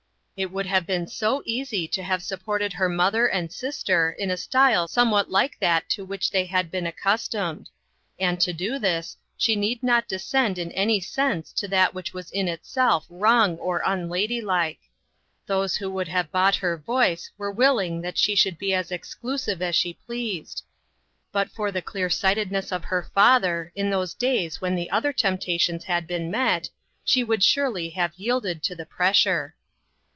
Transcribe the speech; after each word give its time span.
It 0.37 0.49
would 0.51 0.65
have 0.65 0.87
been 0.87 1.05
so 1.05 1.43
easy 1.45 1.87
to 1.89 2.01
have 2.01 2.23
sup 2.23 2.41
ported 2.43 2.73
her 2.73 2.89
mother 2.89 3.27
and 3.27 3.53
sister 3.53 4.09
in 4.17 4.31
a 4.31 4.37
style 4.37 4.87
somewhat 4.87 5.29
like 5.29 5.59
that 5.59 5.87
to 5.91 6.03
which 6.03 6.31
they 6.31 6.45
had 6.45 6.71
been 6.71 6.87
accustomed; 6.87 7.69
and 8.19 8.41
to 8.41 8.51
do 8.51 8.79
this, 8.79 9.15
she 9.37 9.55
need 9.55 9.83
not 9.83 10.07
descend 10.07 10.57
in 10.57 10.71
any 10.71 10.99
sense 10.99 11.53
to 11.53 11.67
that 11.67 11.93
which 11.93 12.11
was 12.15 12.31
in 12.31 12.47
itself 12.47 13.05
wrong 13.07 13.55
or 13.59 13.83
unladylike. 13.85 14.79
Those 15.45 15.75
who 15.75 15.91
would 15.91 16.07
have 16.07 16.31
bought 16.31 16.55
her 16.55 16.75
voice 16.75 17.29
were 17.37 17.51
willing 17.51 18.01
that 18.01 18.17
she 18.17 18.33
should 18.33 18.57
be 18.57 18.73
as 18.73 18.91
exclusive 18.91 19.61
as 19.61 19.75
she 19.75 19.93
pleased. 19.93 20.63
But 21.31 21.51
for 21.51 21.71
the 21.71 21.83
clear 21.83 22.09
sightedness 22.09 22.71
of 22.71 22.81
the 22.89 23.07
father, 23.13 23.71
in 23.75 23.91
those 23.91 24.15
days 24.15 24.59
when 24.59 24.73
the 24.73 24.89
other 24.89 25.13
temptations 25.13 25.83
had 25.83 26.07
been 26.07 26.31
met, 26.31 26.67
she 27.03 27.23
would 27.23 27.43
surely 27.43 27.89
have 27.91 28.15
yielded 28.17 28.63
to 28.63 28.73
the 28.73 28.87
pressure. 28.87 29.53